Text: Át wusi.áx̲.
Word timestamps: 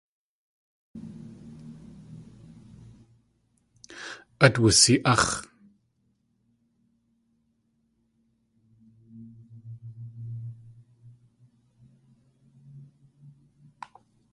Át 4.45 4.55
wusi.áx̲. 4.61 5.29